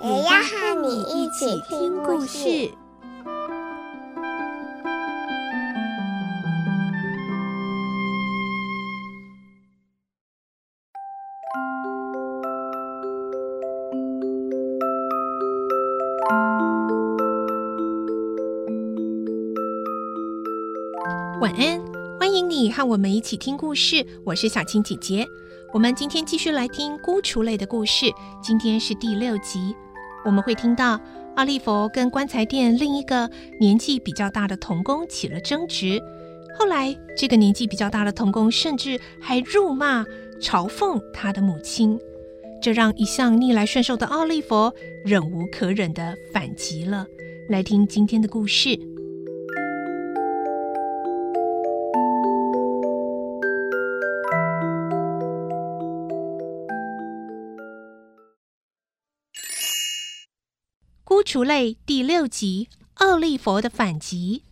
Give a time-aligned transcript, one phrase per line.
[0.00, 2.70] 也要和你一起听故事。
[21.40, 21.80] 晚安，
[22.20, 24.06] 欢迎你和我们一起听故事。
[24.24, 25.26] 我是小青姐姐。
[25.74, 28.06] 我们今天继续来听《孤雏泪》的故事。
[28.42, 29.76] 今天是第六集，
[30.28, 31.00] 我们会听到
[31.36, 35.98] 奥利佛跟棺材店另一个年纪比较大的童工起了争执。
[36.58, 40.04] 后来，这个年纪比较大的童工甚至还辱骂、
[40.38, 41.98] 嘲讽他的母亲，
[42.60, 47.06] 这让一向逆来顺受的奥利佛忍无可忍地反击了。
[47.48, 48.68] 来听今天的故事。
[61.28, 64.44] 《孤雏泪》第六集：奥利佛的反击。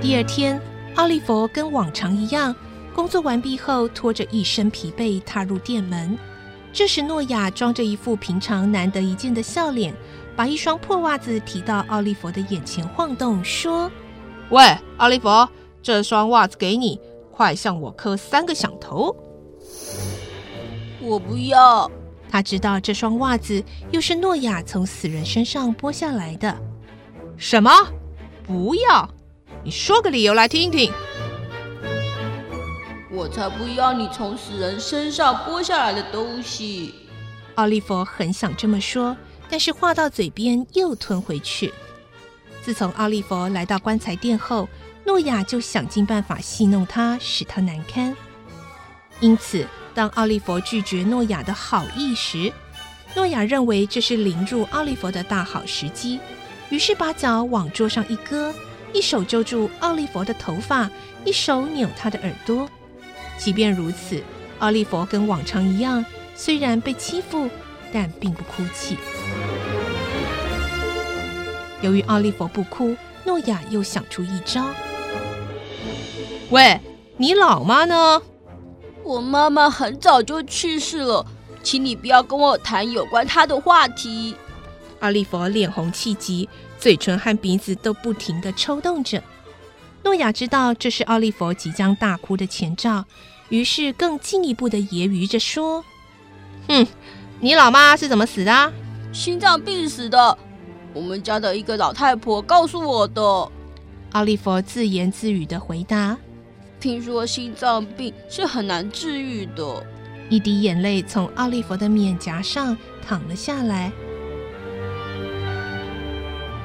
[0.00, 0.62] 第二天，
[0.94, 2.54] 奥利佛跟往常一样，
[2.94, 6.16] 工作完毕后，拖着一身疲惫踏入店门。
[6.72, 9.92] 这时，诺亚装着一副平常难得一见的笑脸。
[10.40, 13.92] 把一双破袜子提到奥利弗的眼前晃动，说
[14.48, 15.28] ：“喂，奥利弗，
[15.82, 16.98] 这双袜子给你，
[17.30, 19.14] 快向我磕三个响头。”
[20.98, 21.90] 我不要。
[22.30, 26.56] 他知道这双袜子又是诺亚从死人身上剥下来的。
[27.36, 27.70] 什么？
[28.46, 29.06] 不要？
[29.62, 30.90] 你说个理由来听听。
[33.12, 36.94] 我才不要你从死人身上剥下来的东西。
[37.56, 39.14] 奥利弗很想这么说。
[39.50, 41.72] 但是话到嘴边又吞回去。
[42.62, 44.68] 自从奥利弗来到棺材店后，
[45.04, 48.16] 诺亚就想尽办法戏弄他，使他难堪。
[49.18, 52.52] 因此，当奥利弗拒绝诺亚的好意时，
[53.16, 56.20] 诺亚认为这是凌辱奥利弗的大好时机，
[56.68, 58.54] 于是把脚往桌上一搁，
[58.92, 60.88] 一手揪住奥利弗的头发，
[61.24, 62.68] 一手扭他的耳朵。
[63.36, 64.22] 即便如此，
[64.60, 66.04] 奥利弗跟往常一样，
[66.36, 67.50] 虽然被欺负。
[67.92, 68.96] 但并不哭泣。
[71.80, 74.66] 由于奥利弗不哭，诺亚又想出一招。
[76.50, 76.78] 喂，
[77.16, 78.20] 你老妈呢？
[79.02, 81.26] 我妈妈很早就去世了，
[81.62, 84.36] 请你不要跟我谈有关她的话题。
[85.00, 86.48] 奥利弗脸红气急，
[86.78, 89.22] 嘴唇和鼻子都不停地抽动着。
[90.02, 93.06] 诺亚知道这是奥利弗即将大哭的前兆，
[93.48, 95.82] 于是更进一步地揶揄着说
[96.68, 96.86] ：“哼。”
[97.42, 98.72] 你老妈是怎么死的？
[99.12, 100.36] 心脏病死的。
[100.92, 103.50] 我们家的一个老太婆告诉我的。
[104.12, 106.18] 奥利弗自言自语的回答
[106.78, 109.82] ：“听说心脏病是很难治愈的。”
[110.28, 112.76] 一滴眼泪从奥利弗的面颊上
[113.08, 113.90] 淌了下来。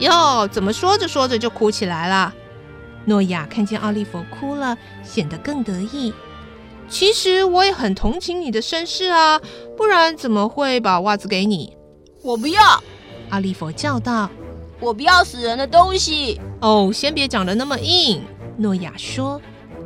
[0.00, 2.34] 哟，怎么说着说着就哭起来了？
[3.06, 6.12] 诺亚看见奥利弗哭了，显得更得意。
[6.90, 9.40] 其实我也很同情你的身世啊，
[9.76, 11.76] 不然怎么会把袜子给你？
[12.22, 12.82] 我不要！
[13.30, 14.30] 阿利佛叫道
[14.80, 18.22] ：“我不要死人的东西！”哦，先别讲的那么硬。
[18.56, 19.40] 诺亚说：“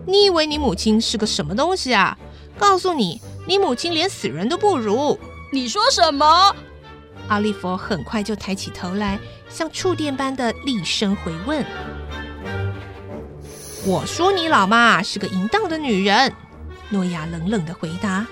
[0.06, 2.16] 你以为你母亲是个什么东西啊？
[2.56, 5.18] 告诉你，你母亲连死人都不如。”
[5.52, 6.54] 你说什么？
[7.28, 11.64] 阿利佛很快就抬起头来，像触电般的厉声回问
[13.84, 16.32] ：“我说你老妈是个淫荡的女人。”
[16.92, 18.26] 诺亚冷冷的回答：“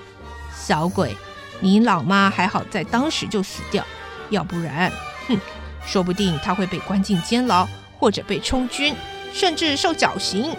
[0.55, 1.17] 小鬼，
[1.59, 3.83] 你老妈还好在当时就死掉，
[4.29, 4.91] 要不然，
[5.27, 5.37] 哼，
[5.83, 7.67] 说不定她会被关进监牢，
[7.97, 8.95] 或者被充军，
[9.33, 10.55] 甚至受绞刑。”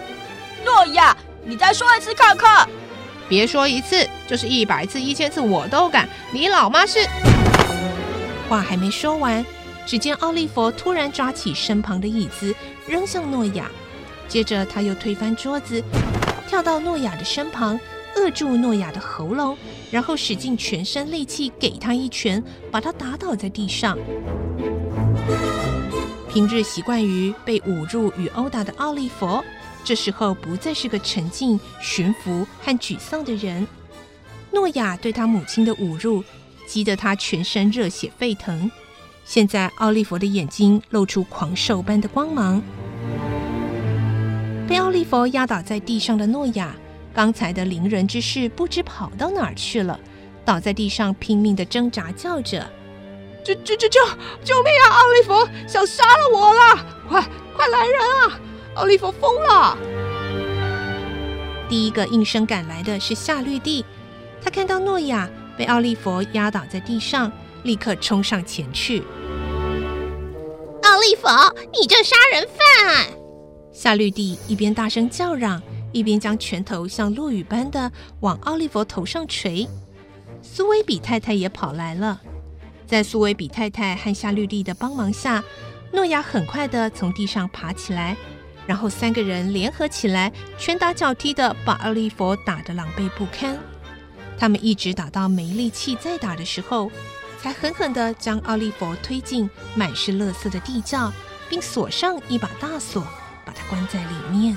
[0.66, 2.68] 诺亚，你再说一次看看！
[3.28, 6.08] 别说一次，就是一百次、一千次我都敢！
[6.32, 7.06] 你老妈是……
[8.48, 9.46] 话还没说完，
[9.86, 12.52] 只见奥利弗突然抓起身旁的椅子
[12.84, 13.70] 扔向诺亚，
[14.26, 15.82] 接着他又推翻桌子，
[16.48, 17.78] 跳到诺亚的身旁。
[18.16, 19.56] 扼住诺亚的喉咙，
[19.90, 23.98] 然后使尽全身力气给他一拳，把他打倒在地上。
[26.28, 29.42] 平日习惯于被侮辱与殴打的奥利弗，
[29.84, 33.66] 这时候不再是个沉静、驯服和沮丧的人。
[34.50, 36.22] 诺亚对他母亲的侮辱，
[36.66, 38.70] 激得他全身热血沸腾。
[39.24, 42.62] 现在，奥利弗的眼睛露出狂兽般的光芒。
[44.66, 46.74] 被奥利弗压倒在地上的诺亚，
[47.14, 49.98] 刚才的凌人之事不知跑到哪儿去了，
[50.44, 52.66] 倒在地上拼命的挣扎，叫着
[53.44, 54.00] ：“救救救救
[54.42, 54.90] 救命啊！
[54.90, 56.86] 奥利弗想杀了我了！
[57.08, 57.22] 快
[57.56, 58.40] 快来人啊！
[58.74, 59.76] 奥利弗疯了！”
[61.68, 63.84] 第一个应声赶来的是夏绿蒂，
[64.42, 67.30] 他看到诺亚被奥利弗压倒在地上。
[67.64, 69.04] 立刻冲上前去！
[70.82, 71.28] 奥利弗，
[71.72, 73.06] 你这杀人犯！
[73.72, 75.62] 夏绿蒂一边大声叫嚷，
[75.92, 79.68] 一边将拳头像落雨般的往奥利弗头上锤。
[80.42, 82.20] 苏威比太太也跑来了，
[82.86, 85.44] 在苏威比太太和夏绿蒂的帮忙下，
[85.92, 88.16] 诺亚很快的从地上爬起来，
[88.66, 93.58] 然后三个人联合起来，拳打脚踢的把奥利弗打得狼狈不堪。
[94.38, 96.90] 他们一直打到没力气再打的时候。
[97.40, 101.12] 才狠狠地将奥利弗推进满是垃圾的地窖，
[101.50, 103.02] 并锁上一把大锁，
[103.44, 104.56] 把他关在里面。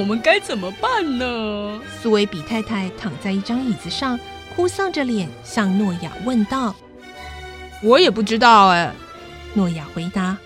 [0.00, 1.78] 我们该怎么办呢？
[2.00, 4.18] 苏维比太太躺在一张椅子上，
[4.56, 6.74] 哭丧着脸向诺亚问道
[7.84, 8.90] ：“我也不知道哎。”
[9.52, 10.38] 诺亚回答：“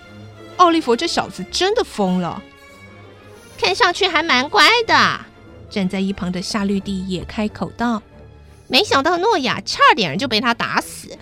[0.57, 2.43] 奥利弗这小子真的疯了，
[3.57, 5.21] 看上去还蛮乖的。”
[5.71, 8.03] 站在一旁的夏绿蒂也开口道
[8.67, 11.17] ：“没想到诺亚差点就被他打死，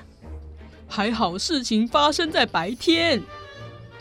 [0.87, 3.21] 还好事情发生在白天。”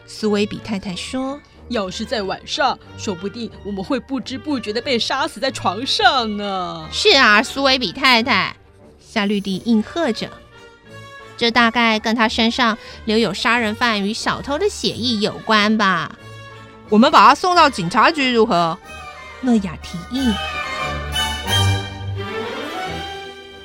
[0.08, 1.38] 苏维比太太说
[1.72, 8.54] ：“要是在晚上，说不定我们会不知不觉的被杀死在床上呢。”是啊，苏维比太太，
[9.00, 10.28] 夏绿蒂应和着
[11.36, 16.16] ：“这大概跟他身上留有杀人犯与小偷的血液有关吧？
[16.88, 18.78] 我们把他送到警察局如何？”
[19.40, 20.32] 诺亚提议：“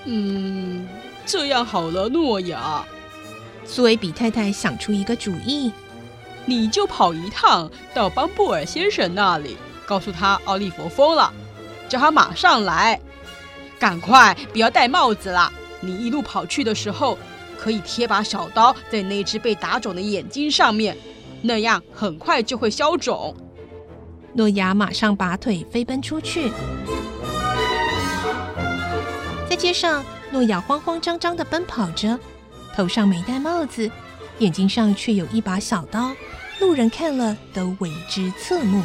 [0.05, 0.87] 嗯，
[1.25, 2.83] 这样好了，诺亚。”
[3.63, 5.71] 苏维比太太想出一个主意
[6.47, 11.31] ：“你就跑一趟到邦布尔先生那里，告诉他奥利弗疯了，
[11.89, 12.99] 叫他马上来。
[13.77, 15.51] 赶快，不要戴帽子了。
[15.81, 17.17] 你一路跑去的时候，
[17.59, 20.97] 可以贴把小刀在那只被打肿的眼睛上面，
[21.41, 23.35] 那样很快就会消肿。”
[24.33, 26.49] 诺亚马上拔腿飞奔出去，
[29.49, 32.17] 在街上，诺亚慌慌张张地奔跑着，
[32.73, 33.91] 头上没戴帽子，
[34.39, 36.11] 眼睛上却有一把小刀，
[36.59, 38.81] 路人看了都为之侧目。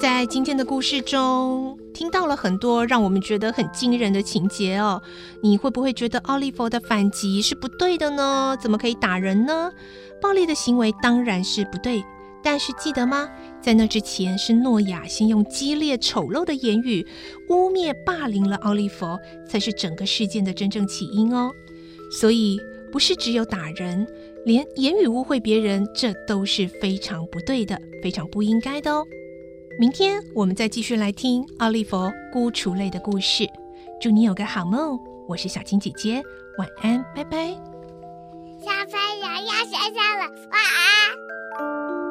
[0.00, 5.00] 在今天的故事中，听到了很多让我们觉得很惊人的情节哦。
[5.40, 8.58] 你会不会觉得奥利弗的反击是不对的呢？
[8.60, 9.72] 怎么可以打人呢？
[10.20, 12.04] 暴力的行为当然是不对，
[12.42, 13.30] 但是记得吗？
[13.60, 17.06] 在那之前，是诺亚先用激烈丑陋的言语
[17.48, 19.18] 污蔑霸凌了奥利弗，
[19.48, 21.50] 才是整个事件的真正起因哦。
[22.10, 22.60] 所以，
[22.92, 24.06] 不是只有打人，
[24.44, 29.06] 连言语误会别人，这都是非常不对的，非常不应该的哦。
[29.76, 33.44] 明天我们再继续来听奥利佛孤雏类的故事。
[34.00, 36.22] 祝你有个好梦，我是小青姐姐，
[36.58, 37.48] 晚安，拜拜。
[38.60, 42.03] 小朋友要睡觉了，晚安。